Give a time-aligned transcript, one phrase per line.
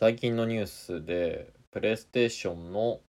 [0.00, 3.00] 最近のニュースでプレイステーションの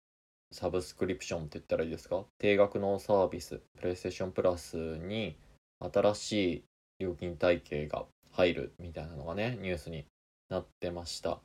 [0.52, 2.26] サブスクリプションって言ったらいいですか？
[2.38, 5.38] 定額のサービスプレイステーションプラスに
[5.80, 6.64] 新しい
[7.00, 10.04] 料金体系が入るみたいなのがねニュースに
[10.50, 11.40] なってました。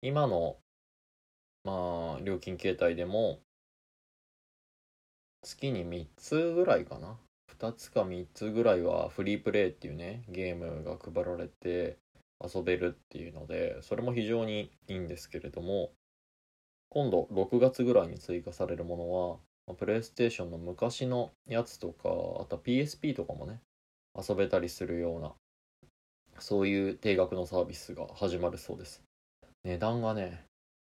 [0.00, 0.56] 今の
[1.64, 3.40] まあ料金形態でも
[5.42, 7.18] 月に3つぐらいかな
[7.60, 11.98] ？2つか3つぐらいはフリープレイっていうねゲームが配られて
[12.42, 15.90] 遊べるっていうのでそれも非常にいいんですけれども
[16.90, 18.96] 今度6月ぐらいに追加されるも
[19.66, 23.60] のはプレイステーションの昔のやつとかあとは PSP とかもね
[24.16, 25.32] 遊べたりするような
[26.38, 29.02] そういう定額のサービスが始まるそうです。
[29.64, 30.44] 値段がね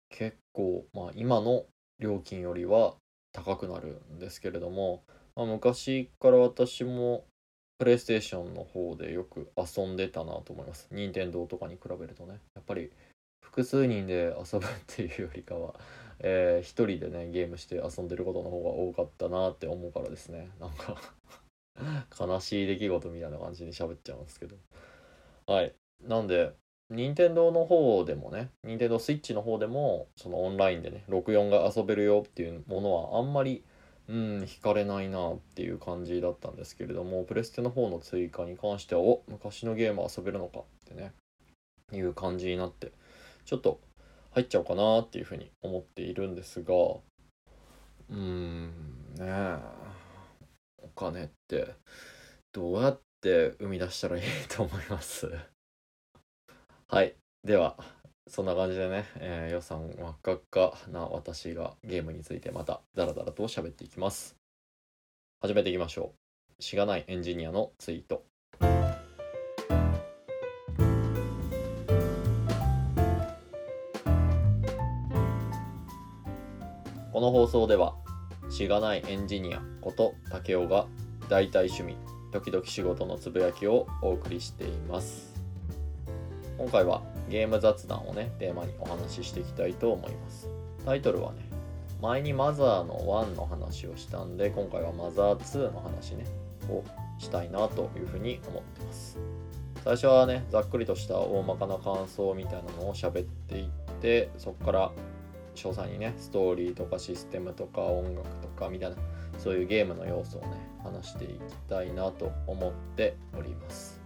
[0.09, 1.65] 結構まあ今の
[2.01, 2.95] 料金よりは
[3.33, 5.03] 高くなるんですけれども、
[5.37, 7.25] まあ、昔から私も
[7.79, 10.89] プレイステーションの方でよく遊んでたなと思います。
[10.93, 12.41] 任天堂とかに比べるとね。
[12.55, 12.91] やっぱり
[13.43, 15.75] 複数人で遊ぶっていうよりかは、
[16.21, 20.51] えー、一人でねゲームして遊んでることの方が多かったなって思うからですね。
[20.61, 20.97] なんか
[22.19, 24.57] 悲しい出来事みたいな感じに喋っちゃうんですけど。
[25.47, 25.75] はい。
[26.01, 26.53] なんで
[26.91, 33.65] 任天堂の方でもね任天堂スイッチの方でもそのオンラインでね64が遊べるよっていうものはあんまり
[34.09, 41.13] うん惹かれないなっていう感じだったんですけれどもプレステの方の追加に関してはお昔のゲーム遊べるのかってね
[41.93, 42.93] いう感じになって
[43.47, 43.81] ちょっと
[44.33, 48.67] 入っちゃおうかなっていうふうに思っているんですがうーん
[49.17, 49.59] ねえ
[50.83, 51.75] お金って
[52.53, 55.29] どうやって生み出したらいいと思います？
[56.89, 57.77] はいでは
[58.27, 64.35] そんな感じでね、えー、予算真っ赤っかな私がゲームについてまたダラダラと喋っていきます。
[65.43, 66.15] 始めていきましょ
[66.59, 66.63] う。
[66.63, 68.25] しがないエンジニアのツイート。
[77.13, 77.95] この放送では
[78.51, 80.87] しがないエンジニアこと竹雄が
[81.29, 81.97] 大体趣味
[82.33, 85.35] 時々仕事のつぶやきをお送りしています。
[86.57, 90.49] 今回はゲーム雑談をねテーマにお話ししていきたいと思います。
[90.85, 91.49] タイトルはね
[92.03, 96.25] 前にマザーの1の話をしたんで今回はマザー2の話ね
[96.69, 96.85] を
[97.19, 99.19] したいなというふうに思ってます。
[99.83, 103.69] 最初はねざっくりとした大まかな感想みたいなのを喋っていっ
[104.01, 104.93] てそこから
[105.55, 108.97] 詳細にねストーリーとかシステムとか音楽とかみたいな
[109.39, 110.49] そういうゲームの要素をね
[110.83, 114.04] 話していきたいなと思っております。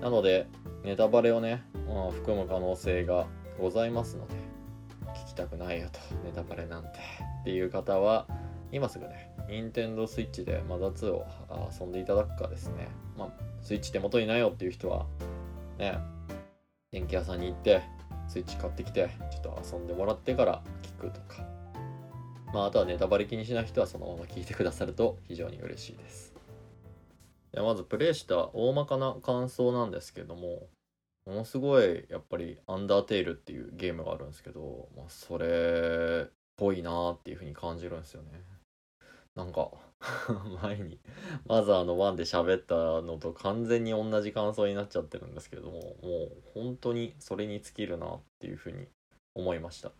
[0.00, 0.46] なので
[0.84, 3.26] ネタバレをね、まあ、含む可能性が
[3.58, 4.34] ございますので
[5.24, 6.88] 聞きたくないよとネタバレなんて
[7.40, 8.26] っていう方は
[8.70, 11.26] 今すぐね Nintendo Switch でマザ2を
[11.80, 12.88] 遊んでいただくかですね。
[13.16, 13.28] まあ
[13.62, 15.06] スイッチ手元にないよっていう人は
[15.78, 15.98] ね
[16.92, 17.82] 電気屋さんに行って
[18.28, 21.46] スイッチ買ってきてちょっと遊んでもらってから聞くとか。
[22.52, 26.27] まああとはネタバレ気にしない人はそのまま聞いてくださると非常に嬉しいです。
[27.52, 30.66] でまずプレイした大まかな感想なんですけども
[31.26, 38.28] ものすごいやっぱりアンダーテイルっていうゲームがあるんですけど、まあ、それっぽいなっていう風に感じるんですよね。
[39.36, 39.70] なんか
[40.62, 40.98] 前に
[41.46, 48.88] マザーの1で喋ったのと完全に同じ感想になっちゃってるんですけどももう本当にそれに尽きるなっていう風に
[49.34, 49.92] 思いました。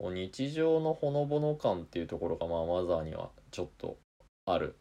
[0.00, 3.96] 日常のほのぼの感っていうところがまあマザーにはちょっと
[4.44, 4.76] ある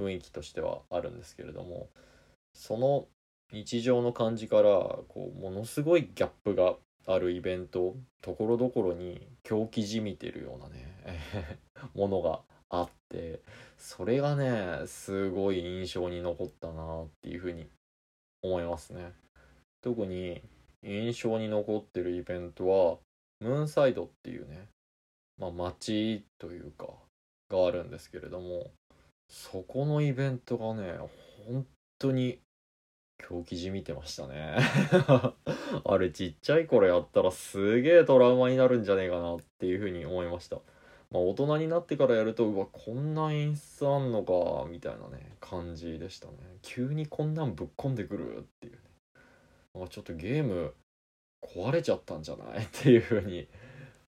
[0.00, 1.88] 雰囲気としてはあるんですけれども
[2.54, 3.06] その
[3.52, 6.74] 日常の感じからこうものすごいギャップが
[7.06, 10.86] あるイベントところどころに狂気じみてるようなね
[11.94, 13.40] ものがあって
[13.76, 17.68] それがねすごい印象に残ったなっていうふうに
[18.42, 19.12] 思いますね。
[19.82, 20.42] 特に
[20.82, 22.98] 印象に残ってるイベントは
[23.40, 24.68] ムーンサイドっていうね
[25.38, 26.86] まあ街というか
[27.48, 28.70] があるんですけれども
[29.30, 30.98] そこのイベントがね
[31.46, 31.66] 本
[31.98, 32.40] 当に
[33.18, 34.56] 狂気じみてましたね。
[35.84, 40.56] あれちっちゃい頃やったらすげえトラウマになるんじゃねえかなっていうふうに思いました。
[41.10, 46.34] まあ大人になってからやるとうわこんな演出あんのかみたいなね感じでしたね。
[46.62, 48.78] 急にこんなんぶっこんでくるっていうね。
[49.74, 50.74] まあ、ちょっとゲーム
[51.42, 52.64] 壊れちゃったんじゃない？
[52.64, 53.46] っていうふうに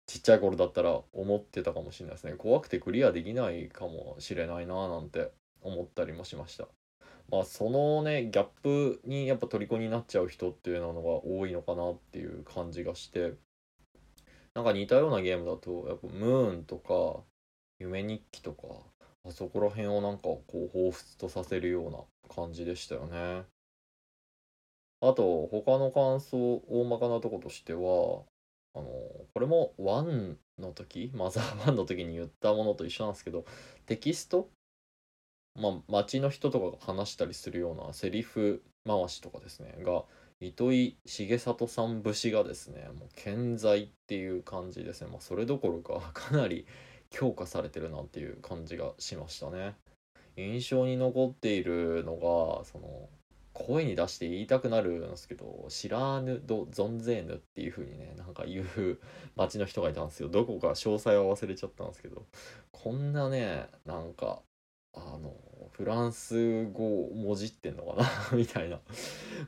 [0.09, 2.33] ちっちゃい頃だったら思ってたかもしれないですね。
[2.33, 5.31] 怖くてクリアできないかもしれないななんて
[5.63, 6.67] 思ったりもしました。
[7.31, 13.35] まあそのねギャップにやっぱ虜になっちゃう人っていうのが多いのかなっていう感じがして。
[14.55, 17.23] なんか似たようなゲームだとやっぱムーンとか
[17.79, 18.67] 夢日記とか
[19.25, 21.99] あそこら辺をなんかこう彷彿とさせるような
[22.35, 23.45] 感じでしたよね。
[25.01, 28.25] あと他の感想大まかなとことしては
[28.79, 28.89] あの
[29.35, 33.45] これも1の時マザー1の時に言ったものと一緒なんですけど
[33.87, 34.49] テキスト
[35.61, 40.05] まあ街の人とかが話したりするようなセリフ回しとかですねが
[40.41, 46.67] 糸井重里さん節がですねもう健在っていう感じですね、まあ、それどころかかなり
[47.11, 49.75] 強化されてるなっていう感じがしましたね。
[50.37, 53.09] 印象に残っているのがその
[53.67, 58.99] 声に出して言いたくなるんですけど知らぬど存ぜぬっていう風にねなんか言う
[59.37, 60.29] 町の人がいたんですよ。
[60.29, 62.25] どこか詳細は忘れちゃったんですけど。
[62.71, 64.41] こんなねなんか
[64.95, 65.35] あの
[65.73, 68.07] フランス語をもじってんのかな？
[68.39, 68.81] みたいな。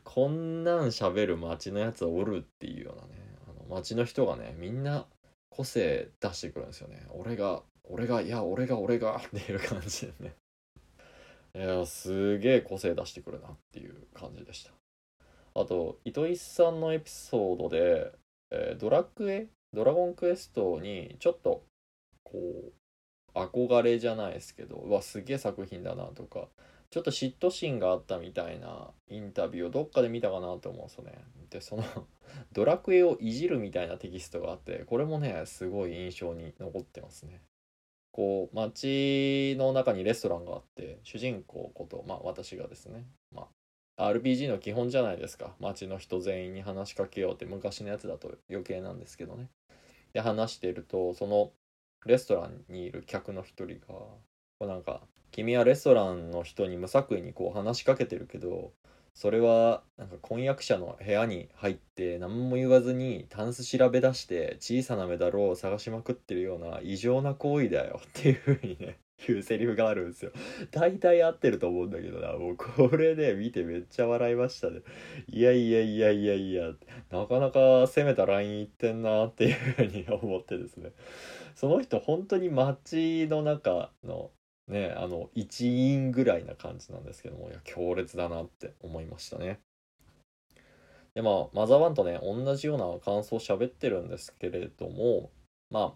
[0.04, 3.08] こんなん喋る町のやつおるっていうようなね
[3.48, 5.06] あの町の人がねみんな
[5.50, 7.06] 個性出してくるんですよね。
[7.10, 10.34] 俺が俺がいや俺が俺がっていう感じでね。
[11.54, 14.70] いやすげえ個性出してくるなっていう感じでした
[15.54, 18.12] あと糸井さんのエピソードで、
[18.50, 19.48] えー、ドラクエ？
[19.72, 21.64] ドラゴンクエストにちょっと
[22.24, 22.38] こ
[23.34, 26.48] う憧れじゃないですけどうわすげえ作品だなとか
[26.90, 31.12] ちょっと嫉妬心があったみたいなインタビューをどっかで見たかなと思うんですよね。
[31.50, 31.84] でその
[32.52, 37.42] ドラクエをいじるみたいなテキストがあってこれもねすごい印象に残ってますね。
[38.12, 43.04] こう街の中にレストランがあって主人公ことまあ私がですね、
[43.34, 43.46] ま
[43.96, 49.48] あ、RPG の基本じゃないですか街の人全員に話しかけようって昔のやつだと余計なんですけどね。
[50.12, 51.52] で話してるとその
[52.06, 54.16] レストランにいる客の一人がこ
[54.62, 58.72] うなんか君はレストランの人に無作為にこう話しかけてるけど
[59.14, 70.32] それはなんか婚約者の部屋に入って何も言わずにタンス調べ出して小さなメダルを探しまくってるような異常な行為だよっていう風にね 言うセリフがあるんですよ。
[70.72, 72.32] 大体合ってると思うんだけどな。
[72.32, 74.80] もうこれね、見てめっちゃ笑いましたね。
[75.28, 76.72] いやいやいやいやいや、
[77.10, 80.92] なかなか攻めたラインいってんなっていう風に思ってですね。
[81.54, 84.30] その人本当に街の中の
[84.70, 89.60] ねあの一員ぐらいな感じなんですけどもいや強烈だなって思いましたね。
[91.14, 95.30] でまあマザー1とね同じような感想を喋ってるんですけれども
[95.70, 95.92] まあ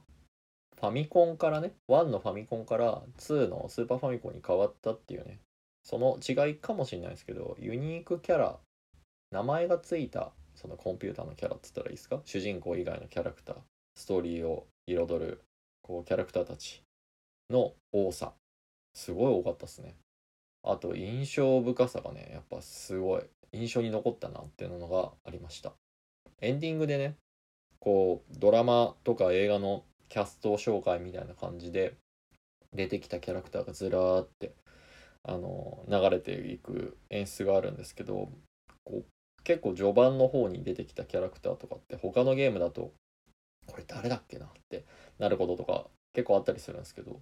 [0.81, 5.39] ファミコンからね1のファミコンから2のスーパーファミコンに変わったっていうね
[5.85, 8.59] その違いかもしれないですけどユニークキャラ
[9.31, 12.21] 名前がついたそのコンピューターのキャラっつったらいいですか？
[12.25, 13.57] 主人公以外のキャラクター
[13.97, 15.41] ストーリーを彩る
[15.83, 16.83] こうキャラクターたち
[17.51, 18.33] の多さ。
[18.95, 19.95] すごい多かったっすね。
[20.63, 25.73] あと印象深さがねやっぱすごい印象に残ったなっていうのがありました。
[26.41, 27.17] エンディングでね
[27.81, 31.95] こうドラマとか映画のキャスト紹介みたいな感じで
[32.75, 34.53] 出てきたキャラクターがずらーって
[35.23, 38.31] あの流れていく演出があるんですけど
[38.85, 39.05] こう
[39.43, 42.93] 結構序盤の方に出てきたキャラクターとかって他のゲームだと
[43.67, 44.85] これ誰だっけなって
[45.19, 47.21] なることとか結構あったりするんですけど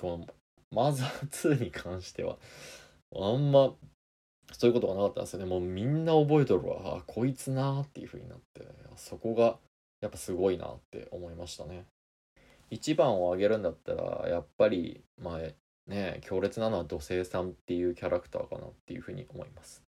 [0.00, 0.26] この
[0.74, 2.36] マザー2に関しては
[3.14, 3.72] あんま
[4.52, 5.46] そういうことがなかったんですよね。
[5.46, 6.98] もうみんな覚えとるわ。
[6.98, 8.64] あこいつなーっていう風になって。
[8.96, 9.58] そこが
[10.00, 11.86] やっぱすごいなって思いましたね。
[12.70, 19.82] 一番を挙げるんだったらやっぱりまあね強烈なのは土星さんっていうキャラクターかなっていうふうに思います。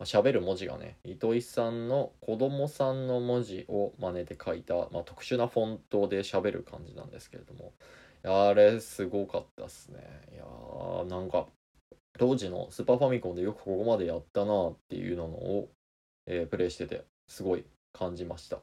[0.00, 7.72] 喋る文字がね糸井さんの子供さんの文字を真似て書いた、まあ、特殊なフォントで喋る感じなんですけれども
[8.24, 9.98] あれすごかったっすね。
[10.32, 11.46] いやーなんか
[12.18, 15.68] 当時のスーパーファミコンでよくここまでやったなっていうのを、
[16.26, 18.60] えー、プレイしててすごい感じました。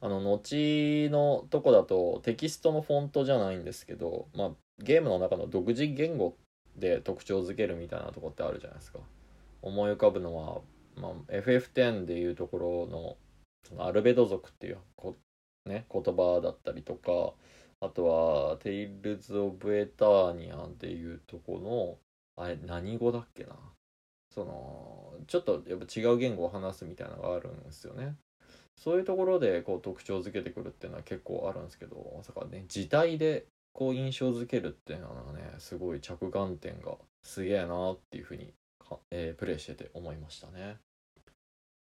[0.00, 6.36] あの後のとこだとテキストのフォントじゃないんですけど、まあ、ゲームの中の独自言語
[6.76, 8.98] で特徴づけるみたいなとこってあるじゃないですか。
[9.62, 10.60] 思い浮かぶのは、
[10.96, 13.16] まあ、FF10 でいうところの
[13.66, 14.78] そのアルベド族っていう、
[15.64, 17.32] ね、言葉だったりとか
[17.84, 21.58] あとはテイルズ・オブ・エターニアっていうとこ
[22.36, 23.56] のあれ何語だっけな？
[24.34, 28.14] そのちょっとやっぱ違う言語を話すみたいなのがあるんですよね
[28.76, 38.52] そういうところでこう特徴づけてくるっていうのは結構あるんですけどまさかね字体でこう印象づけるっていうのはねすごい着眼点がすげえなっていうふうに
[39.10, 40.76] えー、プレイしてて思いましたね。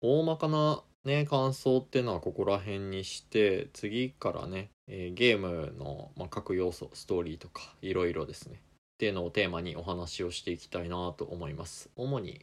[0.01, 8.55] 大まかなね感想っていうのはここら辺にして次からね、えー、ゲームの、まあ、各要素ストーリーとかいろいろですね。
[8.55, 8.57] っ
[8.99, 11.89] ていうのをテーマにお話をしていきたいなと思います。
[11.95, 12.41] 主に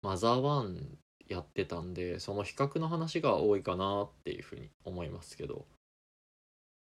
[0.00, 0.78] マザー1
[1.26, 5.66] やってたんでその比較の話が多いかなっていうふうに思いますけど。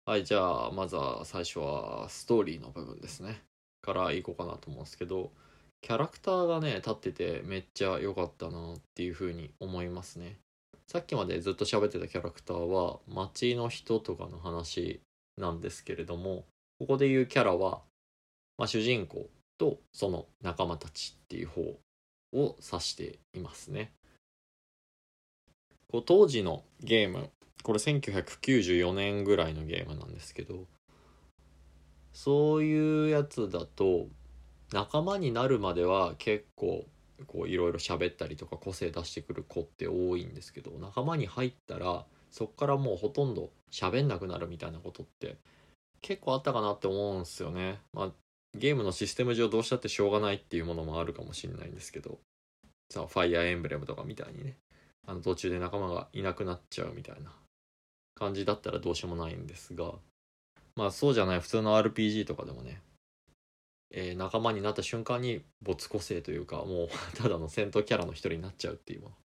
[0.05, 3.41] はいじゃあまずは最初はストーリーの部分ですね。
[3.81, 5.31] からいこうかなと思うんですけど
[5.81, 10.37] キャラクターがね立っててめっちゃ良かったなっていう風に思いますね。
[10.87, 14.99] さっきまでずっと喋ってたキャラクターは街の人とかの話
[15.37, 16.45] なんですけれども
[16.79, 17.81] ここで言うキャラは、
[18.57, 21.61] まあ、主人公とその仲間たちっていう方
[22.33, 23.93] を指していますね。
[25.91, 27.29] こう当時のゲーム
[27.63, 30.65] これ1994年ぐらいのゲームなんですけど
[32.11, 34.07] そういうやつだと
[34.73, 36.85] 仲間になるまでは結構
[37.27, 45.37] こういろいろ喋ったりとか個性出してくる子って多いんですけど仲間に入ったらそっからもうほとんど喋んなくなるみたいなことって
[46.01, 47.79] 結構あったかなって思うんすよね。
[47.93, 48.11] まあ
[48.57, 52.19] ゲームのシステム上どうしたってしょうがないっていうものもあるかもしれないんですけど
[52.89, 54.57] さあファイアーエンブレムとかみたいにね
[55.07, 57.31] あの途中で仲間がいなくなっちゃうみたいな
[58.15, 59.93] 感じだったらどうしようもないんですが
[60.75, 62.81] まあそうじゃない普通の RPG とかでもね、
[63.91, 69.15] えー、仲間になった瞬間に没個性というかもうただの戦闘キャラの一人になっちゃうっていうもの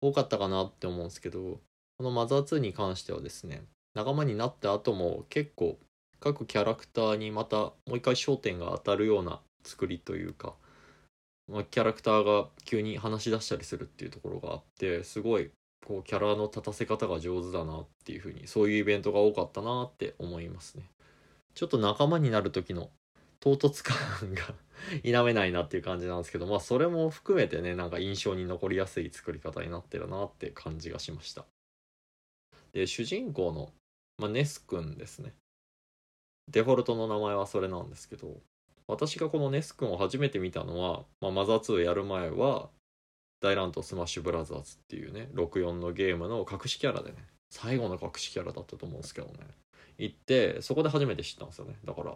[0.00, 1.60] 多かったかなって思うんですけど
[2.00, 3.62] このマザー2に関してはですね
[3.94, 5.78] 仲間になった後も結構
[6.18, 10.54] 各キャラクターにまたもう一回焦点が当たるような作りというか、
[11.46, 15.50] まあ、キャラクターが急に話し出したりするっていうところがあってすごい
[15.86, 20.84] こうキャラの立たせ方が上手だなっていうふうにそういうイベントが多かったなって思いますね。
[21.52, 22.88] ちょっと仲間になる時の
[23.40, 24.54] 唐突感が
[25.04, 31.44] 否めないなっていう感じなんですけどまあそれも含めてねなんか印象に残りやすい作り方になってるなって感じがしました。
[32.72, 33.70] で主人公の、
[34.18, 35.34] まあ、ネス君ですね。
[36.48, 38.40] デフォルトの名前はそれなんですけど
[38.88, 42.70] 私がこのネス君を初めて見たのは、まあ、マザー2やる前は
[43.40, 47.16] 大乱闘スマッシュブラザーズっていうね64のゲームの隠しキャラでね
[47.50, 49.34] 最後の隠しキャラだったと思うんですけどね。
[49.98, 51.74] 行ってそこで初めて知ったんですよね。
[51.84, 52.14] だから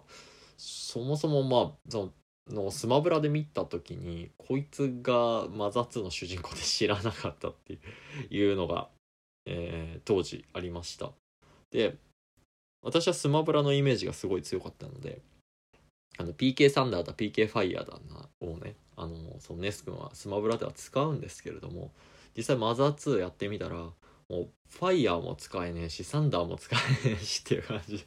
[0.56, 2.10] そもそもまあそ
[2.48, 7.78] のスマブラで見た時にこいつがマザー2の主人公で知らなかったって
[8.30, 8.88] いうのが、
[9.46, 11.10] えー、当時ありました。
[11.70, 11.96] で
[12.82, 15.20] 私はスマブラのイメージがすごい強かったので
[16.18, 21.90] あの PK サンダーだ PK ファイヤーだなをねあのそのネス君はスマブラでは使うんですけれども
[22.36, 23.92] 実際マザー2やってみたらも
[24.30, 26.74] うファイヤーも使えねえしサンダーも使
[27.04, 28.04] えねえしっていう感じ。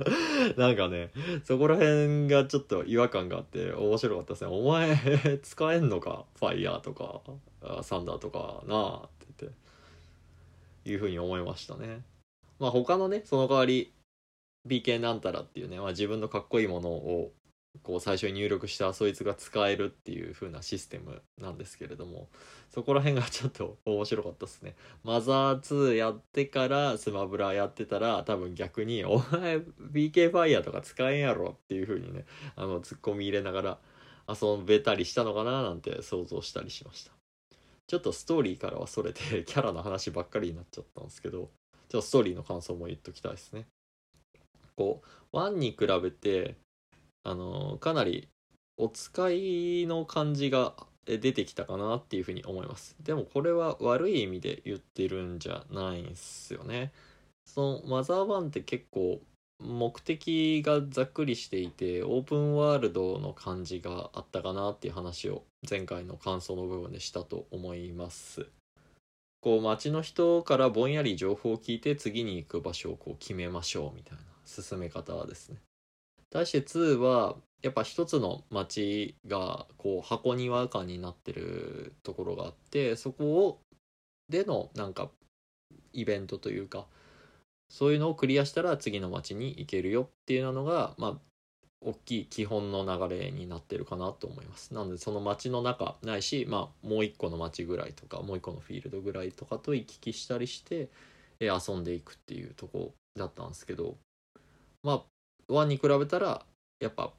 [0.56, 1.10] なんかね
[1.44, 4.50] そこら辺がちょっと違和感があって面白かったですね。
[4.50, 6.24] お前使えんのか？
[6.38, 7.20] ファイヤーとか
[7.82, 9.08] サンダーとかなあ
[10.90, 12.02] いうふうに思いましたね。
[12.58, 13.92] まあ他のねその代わり
[14.68, 17.32] BK なんたらっていうね、まあ、自分のかっこいいものを
[17.82, 22.28] こう最初に入力したそいつが使えるっていう風なシステムなんですけれども
[22.68, 24.74] そこら辺がちょっと面白かったですね。
[25.04, 32.24] マザー2やってからスマブラやってたら多分逆に「お前 BK ファイヤーとか使えんやろ」っていう風にね
[32.56, 33.78] あのツッコミ入れながら
[34.28, 37.19] 遊べたりしたのかななんて想像したりしました。
[37.90, 41.50] ちょっとストーリーからはそれて キャラの話ばっかりになっちゃったんですけど
[41.88, 43.66] ちょっとストーリーの感想も言っときたいですね。
[44.76, 46.54] こう1に比べて
[47.24, 48.28] あのかなり
[48.76, 52.94] お使いの感じが出てきたかなっていうふうに思います。
[53.02, 56.92] でもこれは悪い意味で言ってるんじゃないんすよね。
[57.44, 59.20] そのマザー1って結構
[59.60, 68.46] 目的がざっくりしていてオープンワールドの感じがあったかなっていう話を前回の感想の部分でしたと思います。
[69.40, 75.56] こう街の人からぼんやり情報を聞いて次に行く場所をこう決めましょうみたいな進め方ですね。
[76.30, 83.60] 対して2はやっぱ一つの街がこう箱庭感になってるところがあってそこを
[84.28, 85.10] でのなんか
[85.92, 86.86] イベントというか
[87.70, 91.14] そういうのをクリアしたら次の街に行けるよっていうのがまあ
[91.82, 94.74] 大きい基本の流れになってるかなと思います。
[94.74, 100.90] なのでその街の中ないしまあもう一個の街ぐらいとかもう一個のフィールドぐらいとかと行き来したりして
[101.40, 103.96] 遊んでいくっていうとこだったんですけど
[104.82, 105.04] ま
[105.48, 106.44] あ1に比べたら
[106.80, 107.12] やっぱ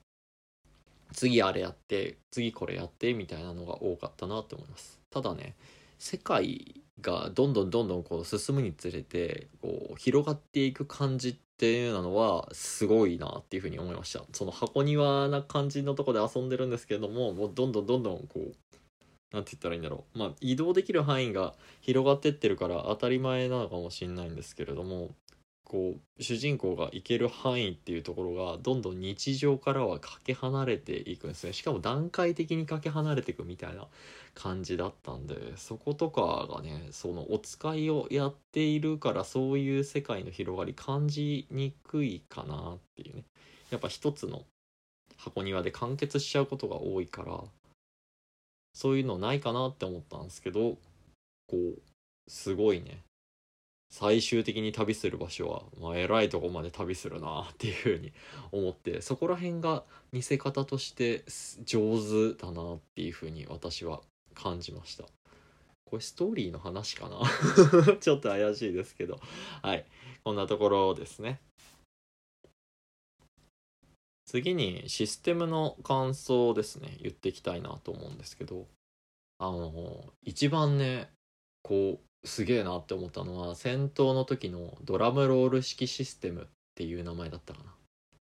[1.14, 5.00] 次あれやって次これやってみたいなのが多かったなと思います。
[5.10, 5.56] ただね
[6.02, 14.24] 世界がどんどんどんどんこう進むにつれてこう広がっていく感じっていうのはすごいなっていうふうに思いました。
[14.34, 18.56] その箱庭な感じのとこで遊んでるんですけれどももうどんどんどんどんこう
[19.32, 20.18] 何て言ったらいいんだろう。
[20.18, 25.12] まあ移動できる範囲が広がってってるから当たり前なのかもしれないんですけれども
[25.72, 31.54] こう主人公が行ける範囲っていうところがどんどん日常からはかけ離れていくんですね。
[31.54, 33.88] しかも段階的にかけ離れていくみたいな
[34.36, 43.24] 感じだったんでそことかがねそのお使いをやっているからそういう世界の広がり感じにくいかなっていうね。
[43.70, 44.44] やっぱ一つの
[45.16, 47.40] 箱庭で完結しちゃうことが多いから
[48.74, 50.78] そういうのないかなって思ったんですけど
[51.48, 51.82] こう
[52.28, 53.00] すごいね。
[53.92, 58.14] 最終的に旅する場所は、まあ、偉いとこまで旅するなっていうふうに
[58.54, 59.84] 思ってそこら辺が
[60.14, 61.26] 見せ方として
[61.66, 64.02] 上手だなっていうふうに私は
[64.34, 65.04] 感じました。
[65.84, 67.20] これストーリーの話かな？
[68.00, 69.20] ちょっと怪しいですけど。
[69.62, 69.86] はい。
[70.24, 71.42] こんなところですね。
[74.26, 76.98] 次にシステムの感想ですね。
[77.02, 78.68] 言っていきたいなと思うんですけど。
[79.40, 81.10] あの一番ね
[81.64, 87.70] こうすげえなって思ったのは戦闘の時のドラムロール式システムっていう名前だったかな。
[87.70, 87.74] っ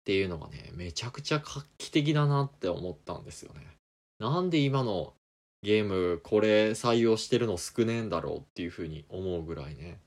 [0.05, 3.61] ていうのがねめちゃくちゃ画期的だなって思ったんですよね。
[4.19, 5.13] なんで今の
[5.63, 9.99] ゲームこれ採用してるの少ねえんだろうっていうふうに思うぐらいね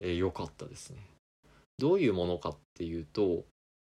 [0.00, 0.98] 良、えー、かったですね。
[1.78, 3.44] どういうものかっていうと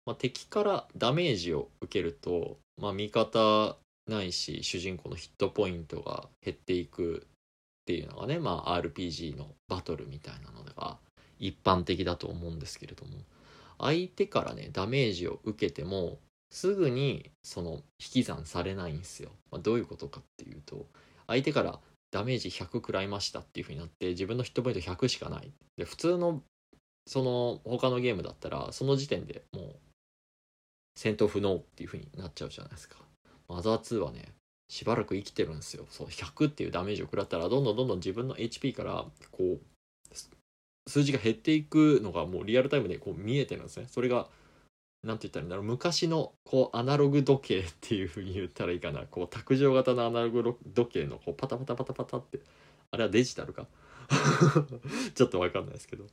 [0.05, 7.25] まあ、敵からダメージを受けると、まあ、味方ないし主人公のヒットポイントが減っていく
[7.83, 10.97] っていうのがね、まあ、RPG のバトルみたいなのが
[11.39, 13.11] 一般的だと思うんですけれども
[13.77, 16.17] 相手からねダメージを受けても
[16.49, 20.85] すぐにその引き算されないんですよ、まあ、どういうことかっていうと
[21.27, 21.79] 相手から
[22.11, 26.41] ダメージ100食らいましたっていう風になって自分のヒットポイント100しかないで普通の
[27.07, 29.75] その他のゲームだったらその時点でもう
[30.95, 32.97] 戦闘不能っていう風になっちゃうじゃないですか。
[33.49, 34.31] マザー2はね、
[34.69, 35.85] しばらく生きてるんですよ。
[35.89, 39.59] そう、100っていうダメージを食らったら、どんどんどんどん自分の HP から、こう、
[40.87, 43.87] 数字が減っていくのがもうリアルタイムでこう見えてるんですね。
[43.89, 44.27] それが、
[45.03, 49.05] なんて言ったらいいんだろう、昔のこうアナログ時計っていう風に言ったらいいかな。
[49.05, 52.39] こう卓上型のアナログ時計のこうパタパタパタパタって、
[52.91, 53.67] あれはデジタルか？
[55.15, 56.05] ちょっとわかんないですけど。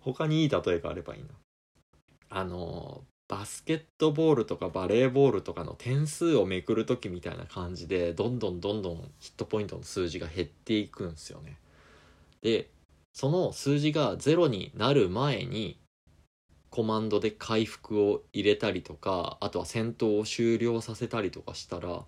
[0.00, 1.28] 他にいい例えがあればいいな。
[2.28, 11.56] あのバスケットボールとかバレーボールとかの点数をめくる時みたいな感じでどんどんどんどんヒットポイントの数字が減っていくんですよね。
[12.42, 12.68] で
[13.14, 15.78] その数字が0になる前に
[16.68, 22.04] コマンドで回復を入れたりとかあとは戦闘を終了させたりとかしたら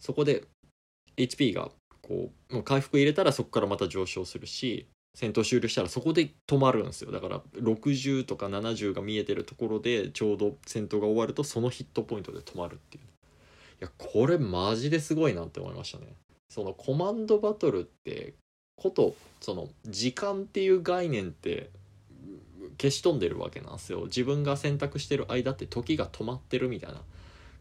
[0.00, 0.44] そこで
[1.18, 1.68] HP が
[2.00, 7.10] こうもう回復入れたらそこからまた上昇するし戦闘終了したらそこで止まるんですよ。
[7.10, 13.04] だから60とか70が見えてるところでちょうど戦闘が終わるとそのヒットポイントで止まるっていう。
[13.04, 13.06] い
[13.80, 16.14] やこれマジですごいなって思いましたね。
[16.50, 18.34] そのコマンドバトルって
[18.76, 21.70] ことその時間っていう概念って
[22.78, 24.04] 消し飛んでるわけなんですよ。
[24.04, 27.00] 自分が選択してる間って時が止まってるみたいな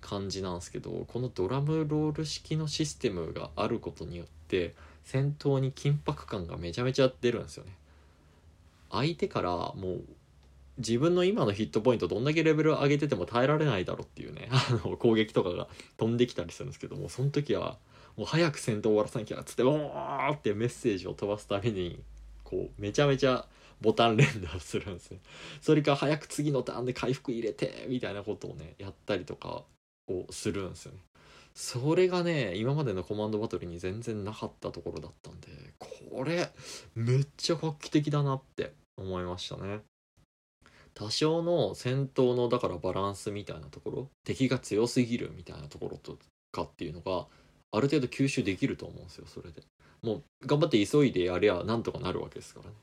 [0.02, 7.72] 感じなんですけどこのドラムロール式のシステムがあることによって戦闘に緊迫感がめちゃめちゃ出るんですよね。
[8.92, 10.04] 相手からもう
[10.78, 17.78] 自分の今のヒットポイントどんだけレベル上げてても耐えられないだろっていうね あの攻撃とかが飛んできたりするんですけどもその時は
[18.18, 22.02] もう早く戦闘終わらせなきゃっつっておーってメッセージを飛ばすために
[22.44, 23.48] こうめちゃめちゃ
[23.82, 25.20] ボタン連打するんですね。
[25.62, 29.64] それか早く次のターンで回復入れてみたいなことをねやったりとか
[30.08, 31.00] をするんですよね。
[31.56, 35.48] それがね今までのコマンドバトルに全然なかったところだったんで
[35.80, 36.50] これ
[36.96, 39.80] めっちゃ画期的だなって思いましたね。
[40.94, 46.18] 多少の戦闘のだからバランスみたいなところ敵が強すぎるみたいなところと
[46.52, 47.26] かっていうのが
[47.72, 49.64] ある程度吸収できると思うんですよそれで。
[50.02, 52.76] もう頑張って急いでやりゃなんとかなるわけですからね。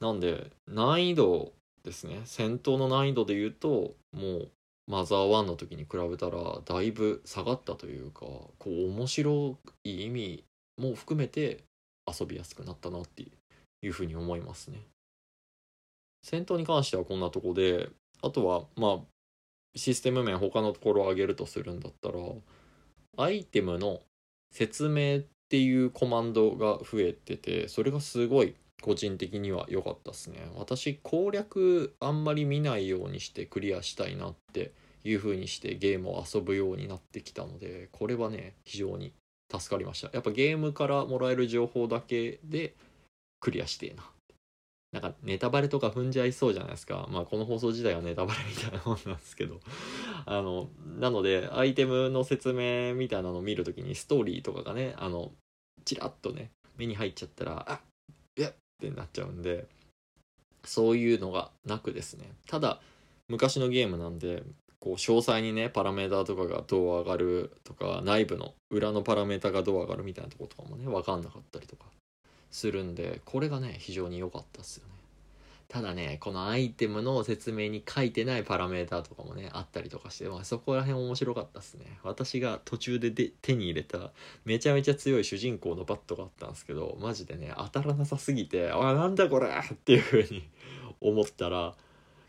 [0.00, 1.52] なんで難易度
[1.84, 2.22] ですね。
[2.24, 4.50] 戦闘の難易度で言うともう
[4.86, 10.44] マザー1の時に比べたらだいぶ下がったというかこう面白い意味
[10.78, 11.64] も含めて
[12.06, 13.24] 遊びやすくなったなって
[13.82, 14.82] いうふうに思いますね。
[16.22, 17.90] 戦闘に関してはこんなとこで
[18.22, 18.98] あとはまあ
[19.76, 22.14] システム面他のところを上げるとするんだったら
[23.16, 24.00] アイテムの
[24.52, 30.46] 説明っていうコマンドが増えててそれがすごい個人的には良かったですね。
[30.56, 34.72] 私攻略あんまり見ないようにしてクリアしたいなって
[35.04, 39.14] いう風にしてゲームを遊ぶようになってきたのでこれはね非常に
[39.50, 40.10] 助かりました。
[40.12, 42.74] やっぱゲームからもらえる情報だけで
[43.40, 44.04] クリアしてえな
[44.92, 47.08] なんかネタバレとか踏んじゃいそうじゃないですか。
[47.10, 49.60] まあこの放送自体はネタバレみたいなもんなんですけど。
[50.26, 50.68] あの
[50.98, 55.32] なのでアイテムの説明みたいなのを見るときにストーリーとかがねあの
[55.86, 57.80] チラッとね目に入っちゃったらあ
[58.84, 59.66] ってなっちゃうんで
[60.64, 62.30] そういうのがなくですね。
[62.48, 62.80] ただ
[63.28, 64.42] 昔のゲームなんで
[64.80, 71.84] こう詳細にねパラメータとかがどう上がるとか内部の裏のパラメータがどう上がるみたいなとことかもね分かんなかったりとか
[72.50, 74.92] するんでこれがね非常に良かったっすよね。
[75.68, 84.10] ただねこのアイテムの説明に書いてないパラメーターとかもねあったりとかして、まあ、そこら辺面白かったっすね私が途中でで手に入れた
[84.44, 90.48] めちゃめちゃ強い主人公のバットがあったんですけどマジでね当たらなさすぎて「あなんだこれ!」っていう風に
[91.00, 91.74] 思ったら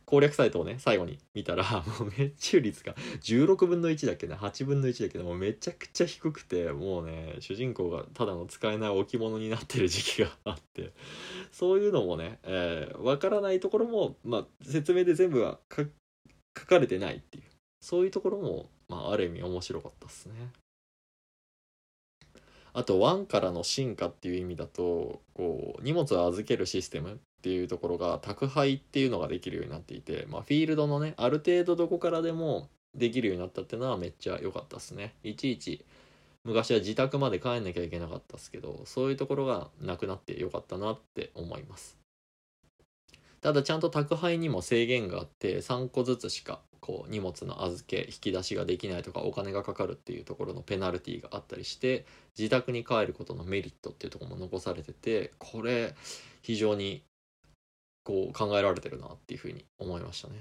[0.06, 1.64] 攻略サイトをね最後に見たら
[2.00, 10.92] もう命中率が16分の1だっけな8分の1だけどもうめちゃくちゃ低くてもうね主人公がただの使えない置物になってる時期があって
[11.52, 15.86] そういうのもね、えー、分からないところも、まあ、説明で全部は書
[16.66, 17.44] かれてないっていう
[17.82, 20.52] そういうところも、まあ、ある意味面白かったっすね。
[22.74, 35.14] あと1からの進化っていう意味だとこう荷物を預けるシステムっていうところが宅配っていうのができるようになっていて、まあ、フィールドのねある程度どこからでもできるようになったっていうのはめっちゃ良かったっすね。
[35.24, 35.86] いちいち
[36.44, 42.00] 昔は自宅まで帰んなきゃいけなかったっすけどそういうところがなくなってよかったなって思います。
[43.42, 55.94] ただちゃんと宅配にも制限があって3個ずつしかこう荷物の預け引き出しができないとかお金がかかるっていうところのペナルティがあったりして自宅に帰ることのメリットっていうところも残されててこれ
[56.42, 57.04] 非常に
[58.06, 60.36] こう考えられてるなっていうふうに思いましたね。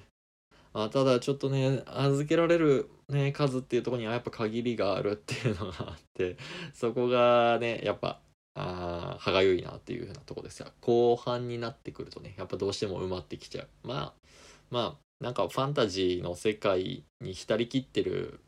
[0.73, 6.37] あただちょっとね預けられる、ね、数っていうとこにはやっぱ限りがあるっていうのがあって
[6.73, 8.21] そこがねやっぱ
[8.57, 10.63] あ歯がゆいなっていうふうなとこです。
[10.63, 13.69] が後半になってくるとねやっぱどうしても埋まってきちゃう。
[13.83, 14.13] まあ
[14.71, 18.41] まあなんかファンタジーの世界に浸りきってる、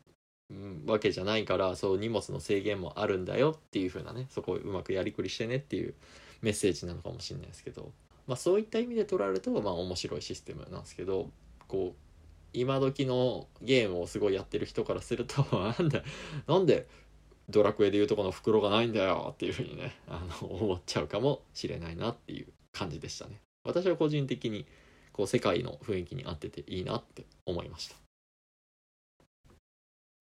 [0.85, 5.93] わけじゃないからそう荷物の制限もあるんだよっていう風なねそこをうまくやりくりしてねっていう
[6.41, 7.91] メッセージなのかもしれないですけど、
[8.27, 11.29] まあ、そういった意味で捉えるとまあ面白いシステムなんですけど
[11.67, 11.99] こう
[12.53, 16.03] 今時のゲームをすごいやってる人からすると なんで
[16.47, 16.87] なんで
[17.49, 23.41] ドラクエでいうとこの袋がないんだよっていうふうにねあの思っちゃうかもしれないなっていう感じでしたね。
[23.63, 24.65] 私は個人的に
[25.13, 28.06] こう世界の雰囲気に合ってていいなって思いました。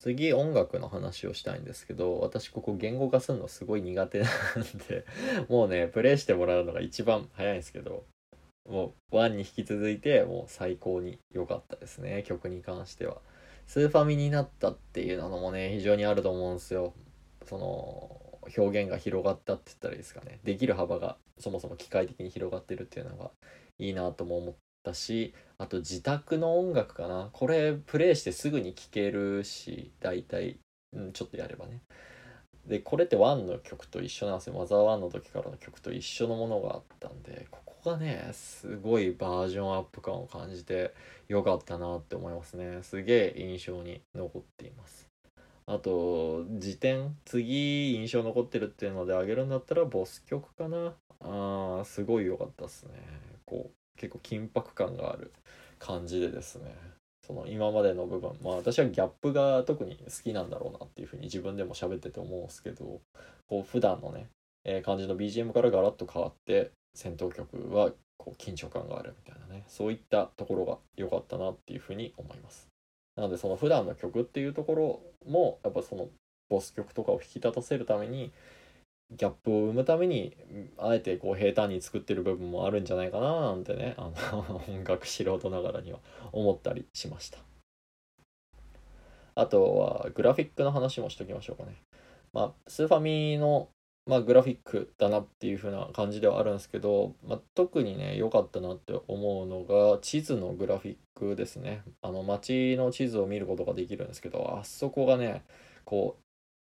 [0.06, 4.28] 次音楽の話をしたいんですけど私ここ言語化するのすごい苦手なん
[4.88, 5.04] で
[5.50, 8.04] もうねプレイしてもらうのが一番早いんですけど
[8.68, 13.20] もう1に引き続いてもう最高に良かったですね曲に関しては。
[13.66, 16.94] スーファミになったっていうのもね非常にあると思うんですよ。
[17.44, 20.38] その表現が広がったって言ったらいいですかね。
[20.44, 23.32] できる幅がそもそも機械的に広がってるっていうのが
[23.78, 24.54] いいなとも思っ
[24.86, 27.30] たしあと自宅の音楽かな。
[27.32, 30.58] これプレイしてすぐに聴けるし大体、
[30.92, 31.80] うん、ちょっとやればね。
[32.66, 34.54] でこれって1の曲と一緒なんですよ。
[34.54, 40.92] マザー1の時からの曲と一緒のものがあったんでここがねすごいバージョンアップ感を感じて
[41.28, 42.82] よかったなって思いますね。
[42.82, 45.06] すげえ印象に残っています。
[45.68, 50.94] あと、辞典、次印象残ってるっていうのであげるんだったらボス曲かな。
[51.20, 52.92] あー、すごい良かったっすね。
[53.44, 55.32] こう、結構緊迫感がある
[55.78, 56.74] 感じでですね。
[57.26, 63.00] その今までの部分、まあ私はギャップが特に好きなんだろうなっていうふうに自分でも喋ってて思うんですけど、
[63.48, 64.28] こう普段のね、
[64.64, 72.68] えー、感じの BGM からガラッと変わって、戦闘曲はこう緊張感があるみたいなね、そういったところが良かったなっていうふうに思います。
[73.16, 76.08] なのでその普段の曲っていうところもやっぱその
[76.48, 78.30] ボス曲とかを引き立たせるために
[79.12, 80.36] ギャップを生むために
[80.78, 86.00] あえてこう平坦に作ってる部分もあるんじゃないかななんてねあの 音楽素人ながらには
[86.32, 87.38] 思ったりしました。
[89.34, 91.76] あとはグラフィックの話もしときましょうかね。
[92.32, 93.68] まあスーファミの
[94.06, 101.82] まあ、グラフィックだなっていう風な感じではあるんですけど、まあ、特にね良かったなって思うのが地図のグラフィックですね。
[102.02, 105.44] あの街の地図を見ることができるんですけどあそこがね
[105.84, 106.25] こう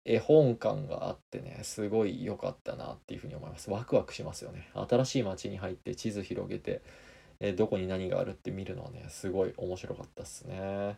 [0.07, 3.71] 絵本感があってねすごい良かったなっていう風に思います。
[3.71, 4.69] ワクワクしますよね。
[4.89, 6.81] 新しい街に入って地図広げて
[7.41, 10.97] えどこに何があるって見るのはねすごい面白かったっすね。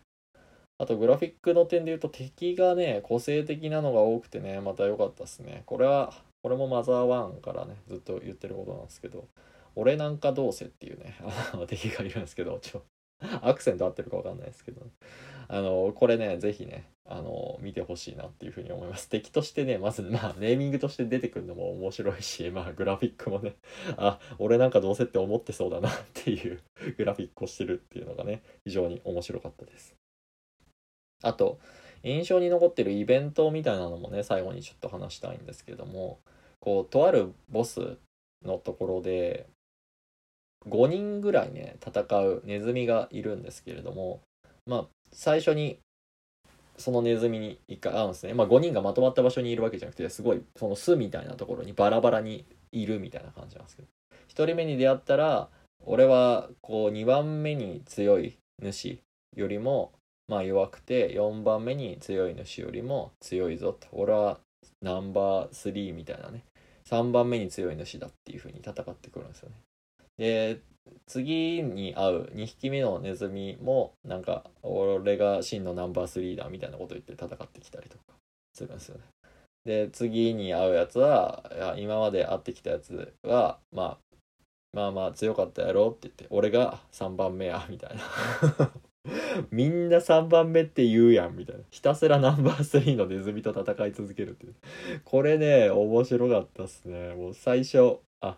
[0.80, 5.62] あとグラフィックの点で言うと敵がね個性的なのが多くてねまた良かったっすね。
[5.64, 9.26] これはこれもマザー1からねずっと言ってることなんですけど
[9.74, 11.16] 俺なんかどうせっていうね
[11.66, 12.82] 敵がいるんですけどちょ
[13.42, 14.82] アクセント合ってるか分かんないですけど、
[15.48, 19.08] あのこれね是非ねあの見てほしいなっていうふうに思います。
[19.08, 23.56] 敵としてねまずまあネーミングとして出てくるのも面白いしまあグラフィックもね
[23.96, 26.60] あ俺なんかどうせって思ってそうだなっていう
[26.98, 29.94] グラフィックをしてるっていうのがね非常に面白かったです。
[31.22, 31.58] あと
[32.02, 36.20] 印象に残ってるイベントみたいなのもね最後にちょっと話したいんですけども
[36.60, 37.96] こうとあるボス
[38.44, 39.46] のところで
[40.66, 44.20] 5人ぐらいね戦うネズミがいるんですけれども
[44.66, 45.78] まあ最初に
[46.76, 48.34] そのネズミに一回会うんですね。
[48.34, 53.88] まあ5人がまとまった場所にいるわけじゃなくてすごいその巣みたいなところにバラバラにいるみたいな感じなんですけど。
[54.28, 55.48] 1人目に出会ったら
[55.84, 59.00] 俺はこう2番目に強い主
[59.36, 59.92] よりも
[60.28, 63.88] まあ弱くて4番目に強い主よりも強いぞと。
[63.92, 64.38] 俺は
[64.82, 66.44] ナンバー3みたいなね。
[66.88, 69.56] 3番目に強い主だっていう風に戦ってくるんですよね。
[70.16, 70.60] で
[71.06, 78.02] 次に会う2匹目のネズミもなんか俺が真のナンバー3だみたいなこと言って戦ってきたりとか
[78.54, 79.02] するんですよね。
[79.64, 83.98] で次に会うやつはいや今まで会ってきたやつはまあ
[84.72, 88.70] まあまあ強かったやろって言って俺が3番目やみたいな。
[89.50, 91.62] みんな3番目って言うやんみたいな。
[91.70, 94.54] ひたすらナンバー3のネズミと戦い続けるっていう。
[95.04, 97.14] これね面白かったっすね。
[97.14, 98.36] もう最初あ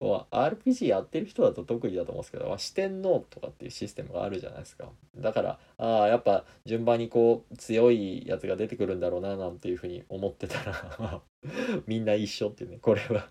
[0.00, 4.88] RPG やってる人だと特にだと思うんですけど、ま四天王とかっていうシステムがあるじゃないですか。
[5.16, 11.22] だから、ああ、やっぱ順番にこう強いやつが出てくるんだろうななんていうふうに思ってたら
[11.86, 13.28] みんな一緒っていうね、これは。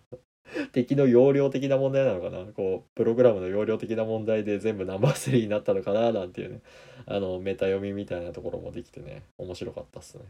[0.71, 2.45] 敵の容量的な問題なのかな？
[2.53, 6.61] こうプログラムの容量的な問題で全部ナンバー3になったのかななんていうね。
[7.05, 10.23] あのメタ読みみたいなところもできてね面白かったっすね。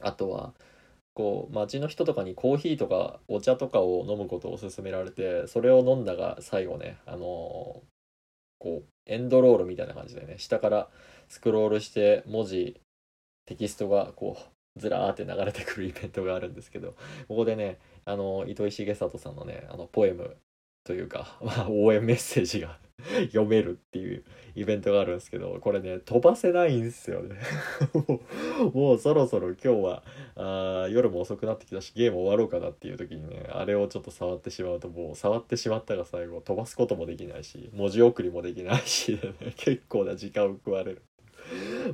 [0.00, 0.54] あとは
[1.20, 7.20] こう街の人とかにコーヒーとかお茶とかを飲むことを勧められてそれを飲んだが最後ねあのー、
[8.58, 10.36] こうエンドロールみたいな感じでね。
[10.38, 10.88] 下から
[11.28, 12.80] スクロールして文字
[13.44, 14.38] テキストがこ
[14.76, 16.94] うずらーって流れてくるイベントがあるんですけど
[17.28, 20.38] ここでねあの糸井重里さんのねあのポエム
[20.84, 22.78] というか、まあ、応援メッセージが
[23.32, 27.36] 読めるっていうイベントがあるんですけどこれね飛ばせないんですよね
[28.74, 30.02] もうそろそろ今日は
[30.36, 41.02] あ夜も遅くなってきたしゲーム終わろうかなっていう時にねあれをちょっと触ってしまうともう触ってしまったが最後飛ばすこともできないし文字送りもできないし、ね、 結構な時間を食われる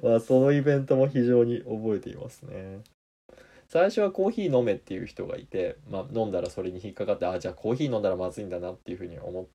[0.02, 2.80] まあそのイベントも非常に覚えていますね。
[3.68, 9.46] 最初はコーヒー飲めっていう人がいて、まあ、飲んだらそれに引っかかってあじゃあコーヒー飲んだらまずいんだなっていうふうに思っ、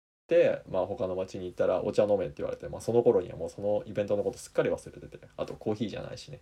[0.69, 6.41] まあ、他の町に行ったらお茶飲めって言われて、まあ、その頃にはもうそのイベントのことすっかり忘れててあとコーヒーじゃないしね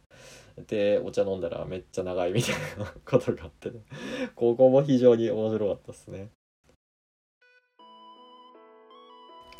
[0.67, 3.81] でお茶飲んだらめっちゃ長いみたいなことがあってね
[4.35, 6.29] ここも非常に面白かったですね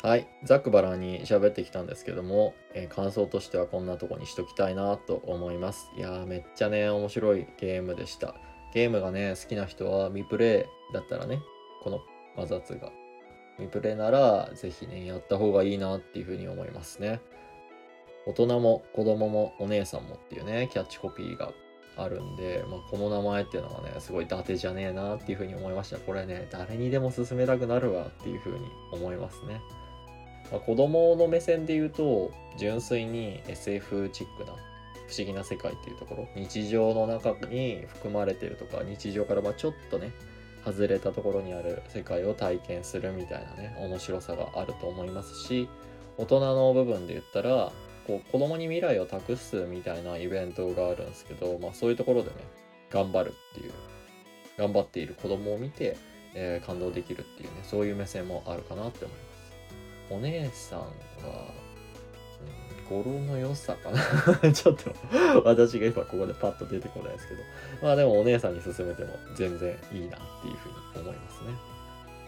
[0.02, 5.90] はい、ざっくばらんに喋ってきたんですけども、えー、感想としてはこんなとこにしときたいなと思います。
[5.94, 8.34] いやーめっちゃね、面白いゲームでした。
[8.72, 11.42] ゲームがね、好きな人は未プレイだったらね、
[11.82, 12.00] この
[12.34, 12.99] マザツが。
[13.60, 17.20] 未プレなら、ぜひね、やった方がいいなっていうふうに思いますね。
[18.26, 21.52] 大人も子供もお姉さんもっていうね、キャッチコピーが
[21.96, 25.98] あるんで、まあ、この名前っていうのがね、すごい伊達じゃねえなっていうふうに思いました。
[25.98, 29.60] これね、誰にでも勧めたくなるわっていうふうに思いますね。
[30.50, 34.52] まあ、子供の目線で言うと純粋に SF チックな
[35.08, 40.12] 不思議な世界っていうところ日常の中に含まれてるとか日常からまちょっとね
[40.64, 45.68] 外れたところにある世界を体験するみたいなね面白さがあると思いますし
[46.18, 47.72] 大人の部分で言ったら
[48.06, 52.36] こう子供に未来を託すみたいなイベントがあるんですけど、まあ、そういうところでね
[52.90, 53.72] 頑張るっていう
[54.58, 55.96] 頑張っている子供を見て、
[56.34, 59.30] えー、感動できるっていうねそういう目線もあるかなって思います。
[60.10, 60.86] お姉さんは、
[62.90, 64.00] 語呂の良さかな
[64.52, 64.90] ちょっと
[65.44, 67.40] 私が今ここでパッと出てこないですけど。
[67.80, 71.50] まあでもお姉さんに勧めても全然いいなっていうふうに思いますね。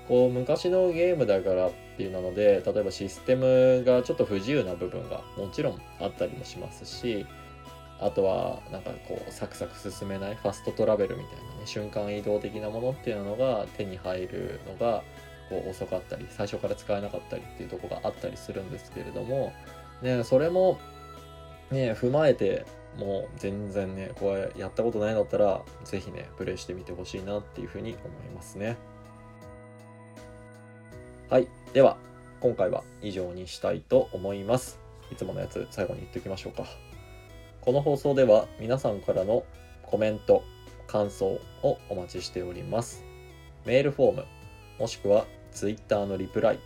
[0.09, 7.25] こう昔のゲームだからっていうので例えばシステムがちょっと不自由な部分がもちろんあったりもしますし
[8.01, 15.05] あとはなんかこうサクサク進めないファストトラベルみたいなね瞬間移動的なものっていうのが手に入るのが
[15.49, 19.53] こう遅かったり最初から使えなかったりっていうとこがあったりするんですけれども、
[20.03, 20.79] ね、それも、
[21.71, 22.67] ね、踏まえて
[22.99, 28.77] もう全然ねこれやったことないんだったら是非ねプレイしてみてほしいなっていうふうに思いますね。
[31.31, 31.49] はい。
[31.73, 31.97] では
[32.41, 34.79] 今回は以上にしたいと思います。
[35.11, 36.67] いつものやつ最後に言っておきましょうか。
[37.61, 39.45] この放送では皆さんからの
[39.85, 40.43] コメント
[40.87, 43.05] 感想をお待ちしております。
[43.65, 44.25] メールフォーム
[44.79, 46.59] もしくは Twitter のリプライ、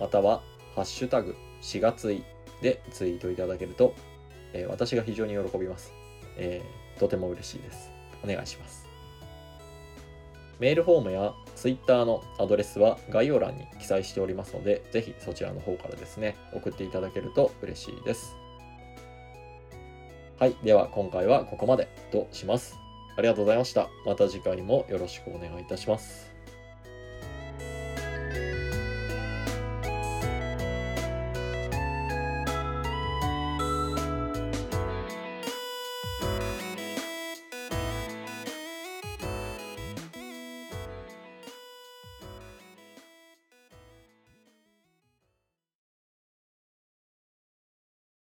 [0.00, 0.42] または、
[0.74, 2.24] ハッシュタグ、4月い
[2.62, 3.94] でツイートいただけると、
[4.54, 5.92] えー、私が非常に喜びます、
[6.36, 7.90] えー、とても嬉しいです。
[8.24, 8.86] お願いします。
[10.58, 18.36] メールフォームや Twitter のアドレスは概要欄に記載しておりますので、ぜひそちらの方からですね、送っていただけると嬉しいです。
[20.38, 20.56] はい。
[20.62, 22.76] では今回はここまでとします。
[23.16, 23.88] ありがとうございました。
[24.06, 26.31] また次回もよろしくお願いいたします。